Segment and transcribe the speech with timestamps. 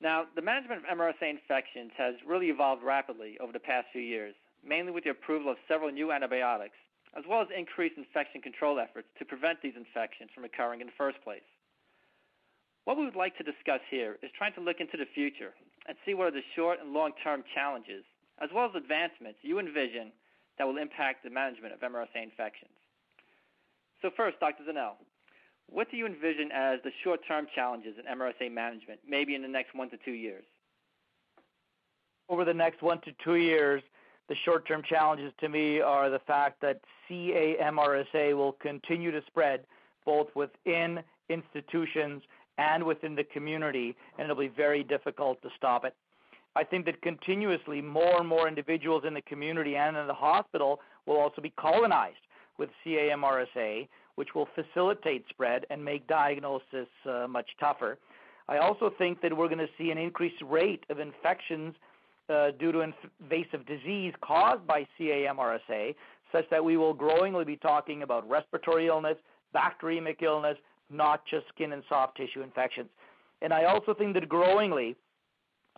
[0.00, 4.34] Now, the management of MRSA infections has really evolved rapidly over the past few years,
[4.66, 6.76] mainly with the approval of several new antibiotics,
[7.16, 10.98] as well as increased infection control efforts to prevent these infections from occurring in the
[10.98, 11.46] first place.
[12.84, 15.52] What we would like to discuss here is trying to look into the future
[15.86, 18.04] and see what are the short and long term challenges,
[18.40, 20.12] as well as advancements you envision
[20.58, 22.72] that will impact the management of MRSA infections.
[24.00, 24.64] So, first, Dr.
[24.64, 24.94] Zhanel,
[25.68, 29.48] what do you envision as the short term challenges in MRSA management, maybe in the
[29.48, 30.44] next one to two years?
[32.28, 33.82] Over the next one to two years,
[34.28, 39.64] the short term challenges to me are the fact that CA-MRSA will continue to spread
[40.04, 42.22] both within institutions
[42.58, 45.94] and within the community, and it'll be very difficult to stop it.
[46.56, 50.80] I think that continuously more and more individuals in the community and in the hospital
[51.06, 52.16] will also be colonized
[52.58, 57.98] with CA-MRSA, which will facilitate spread and make diagnosis uh, much tougher.
[58.48, 61.74] I also think that we're going to see an increased rate of infections
[62.28, 65.94] uh, due to invasive disease caused by CA-MRSA,
[66.32, 69.16] such that we will growingly be talking about respiratory illness,
[69.54, 70.56] bacteremic illness,
[70.90, 72.88] not just skin and soft tissue infections.
[73.40, 74.96] And I also think that growingly,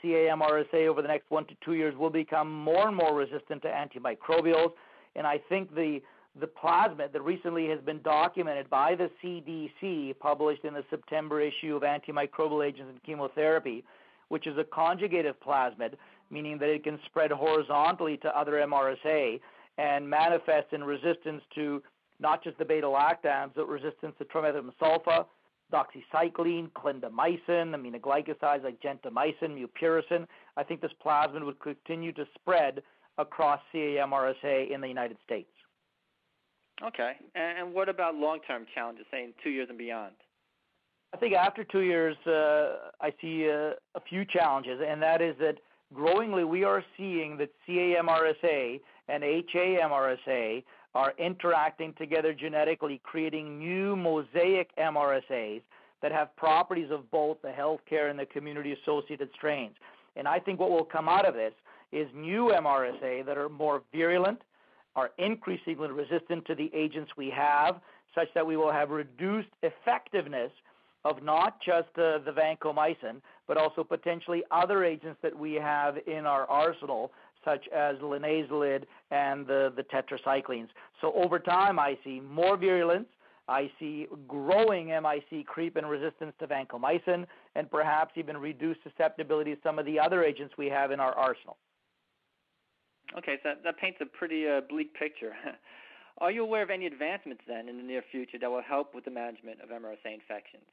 [0.00, 3.68] CA-MRSA over the next one to two years will become more and more resistant to
[3.68, 4.72] antimicrobials.
[5.14, 6.00] And I think the
[6.40, 11.76] the plasmid that recently has been documented by the CDC, published in the September issue
[11.76, 13.84] of Antimicrobial Agents and Chemotherapy,
[14.28, 15.92] which is a conjugative plasmid,
[16.32, 19.38] meaning that it can spread horizontally to other MRSA
[19.78, 21.82] and manifest in resistance to
[22.18, 25.26] not just the beta lactams, but resistance to trimethoprim sulfa,
[25.72, 30.26] doxycycline, clindamycin, aminoglycosides like gentamicin, mupirocin.
[30.56, 32.82] I think this plasmid would continue to spread
[33.18, 35.50] across CA-MRSA in the United States.
[36.82, 37.12] Okay.
[37.34, 40.14] And what about long-term challenges, say in two years and beyond?
[41.14, 45.36] I think after two years, uh, I see uh, a few challenges, and that is
[45.38, 45.56] that
[45.92, 50.64] growingly we are seeing that CA-MRSA and HA-MRSA
[50.94, 55.62] are interacting together genetically, creating new mosaic MRSAs
[56.02, 59.74] that have properties of both the healthcare and the community-associated strains.
[60.16, 61.52] And I think what will come out of this
[61.92, 64.40] is new MRSA that are more virulent,
[64.96, 67.80] are increasingly resistant to the agents we have,
[68.14, 70.50] such that we will have reduced effectiveness
[71.04, 76.26] of not just uh, the vancomycin, but also potentially other agents that we have in
[76.26, 77.12] our arsenal,
[77.44, 80.68] such as linezolid and the, tetracyclines.
[81.00, 83.08] So over time, I see more virulence.
[83.48, 87.26] I see growing MIC creep and resistance to vancomycin,
[87.56, 91.12] and perhaps even reduced susceptibility to some of the other agents we have in our
[91.12, 91.56] arsenal.
[93.18, 95.32] Okay, so that, that paints a pretty uh, bleak picture.
[96.18, 99.04] Are you aware of any advancements then in the near future that will help with
[99.04, 100.64] the management of MRSA infections?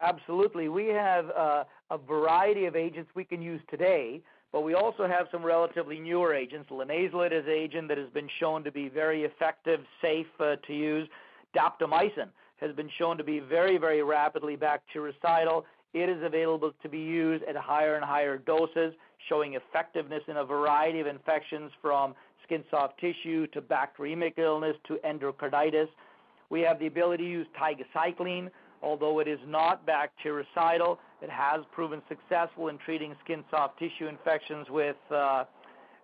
[0.00, 0.68] Absolutely.
[0.68, 5.26] We have uh, a variety of agents we can use today, but we also have
[5.30, 6.70] some relatively newer agents.
[6.70, 10.72] Linezolid is an agent that has been shown to be very effective, safe uh, to
[10.72, 11.08] use.
[11.54, 12.28] Daptomycin
[12.60, 15.64] has been shown to be very, very rapidly bactericidal.
[15.92, 18.94] It is available to be used at higher and higher doses
[19.28, 22.14] showing effectiveness in a variety of infections from
[22.44, 25.88] skin soft tissue to bacteremic illness to endocarditis.
[26.48, 28.50] We have the ability to use tigecycline,
[28.82, 30.98] although it is not bactericidal.
[31.22, 35.44] It has proven successful in treating skin soft tissue infections with uh,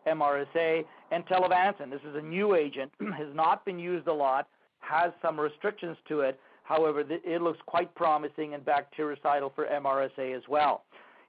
[0.06, 0.84] MRSA.
[1.10, 4.48] And telavancin, this is a new agent, has not been used a lot,
[4.80, 6.38] has some restrictions to it.
[6.64, 10.82] However, it looks quite promising and bactericidal for MRSA as well.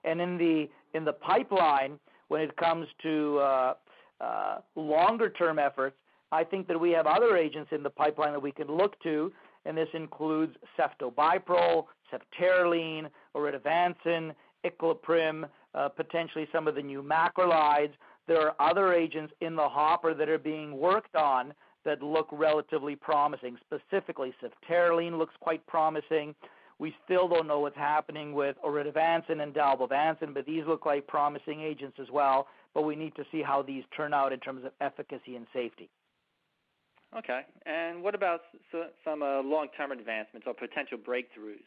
[0.03, 1.99] And in the in the pipeline,
[2.29, 3.73] when it comes to uh,
[4.19, 5.95] uh, longer term efforts,
[6.31, 9.31] I think that we have other agents in the pipeline that we can look to,
[9.65, 14.33] and this includes ceftobiprole, ceftaroline, oritavancin,
[14.65, 17.91] iclaprim, uh, potentially some of the new macrolides.
[18.27, 21.53] There are other agents in the hopper that are being worked on
[21.85, 23.57] that look relatively promising.
[23.61, 26.35] Specifically, ceftaroline looks quite promising.
[26.79, 31.61] We still don't know what's happening with oritavancin and dalbavancin, but these look like promising
[31.61, 32.47] agents as well.
[32.73, 35.89] But we need to see how these turn out in terms of efficacy and safety.
[37.15, 37.41] Okay.
[37.65, 38.41] And what about
[39.03, 41.63] some uh, long-term advancements or potential breakthroughs?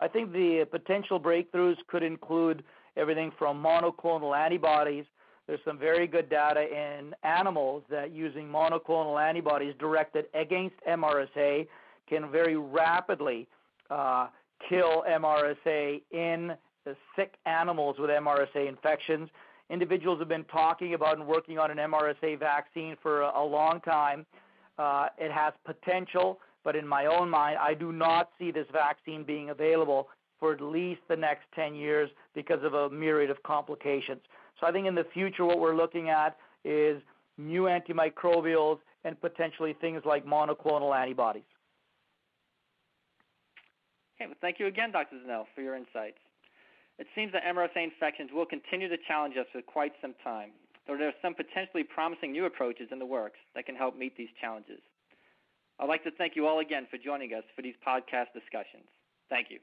[0.00, 2.62] I think the potential breakthroughs could include
[2.96, 5.04] everything from monoclonal antibodies.
[5.46, 11.66] There's some very good data in animals that using monoclonal antibodies directed against MRSA
[12.08, 13.48] can very rapidly
[13.90, 14.28] uh,
[14.68, 16.52] kill MRSA in
[17.16, 19.28] sick animals with MRSA infections.
[19.70, 23.80] Individuals have been talking about and working on an MRSA vaccine for a, a long
[23.80, 24.26] time.
[24.78, 29.22] Uh, it has potential, but in my own mind, I do not see this vaccine
[29.22, 30.08] being available
[30.40, 34.20] for at least the next 10 years because of a myriad of complications.
[34.58, 37.00] So I think in the future, what we're looking at is
[37.38, 41.42] new antimicrobials and potentially things like monoclonal antibodies.
[44.16, 45.16] Okay, well, thank you again, Dr.
[45.16, 46.18] Zhanel, for your insights.
[47.00, 50.50] It seems that MRSA infections will continue to challenge us for quite some time,
[50.86, 54.14] though there are some potentially promising new approaches in the works that can help meet
[54.18, 54.84] these challenges.
[55.80, 58.84] I'd like to thank you all again for joining us for these podcast discussions.
[59.30, 59.60] Thank you.